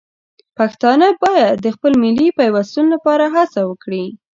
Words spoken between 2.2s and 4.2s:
پیوستون لپاره هڅه وکړي.